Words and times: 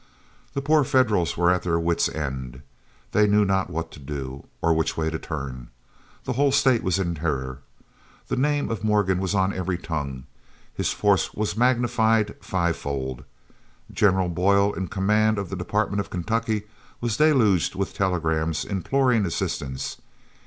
The 0.55 0.63
poor 0.63 0.83
Federals 0.83 1.37
were 1.37 1.51
at 1.51 1.61
their 1.61 1.79
wits' 1.79 2.09
end; 2.09 2.63
they 3.11 3.27
knew 3.27 3.45
not 3.45 3.69
what 3.69 3.91
to 3.91 3.99
do, 3.99 4.47
or 4.59 4.73
which 4.73 4.97
way 4.97 5.11
to 5.11 5.19
turn. 5.19 5.67
The 6.23 6.33
whole 6.33 6.51
state 6.51 6.81
was 6.81 6.97
in 6.97 7.13
terror. 7.13 7.59
The 8.27 8.35
name 8.35 8.71
of 8.71 8.83
Morgan 8.83 9.19
was 9.19 9.35
on 9.35 9.53
every 9.53 9.77
tongue; 9.77 10.23
his 10.73 10.89
force 10.89 11.35
was 11.35 11.55
magnified 11.55 12.33
fivefold. 12.43 13.25
General 13.93 14.29
Boyle, 14.29 14.73
in 14.73 14.87
command 14.87 15.37
of 15.37 15.51
the 15.51 15.55
Department 15.55 15.99
of 15.99 16.09
Kentucky, 16.09 16.63
was 16.99 17.17
deluged 17.17 17.75
with 17.75 17.93
telegrams 17.93 18.65
imploring 18.65 19.23
assistance. 19.27 19.97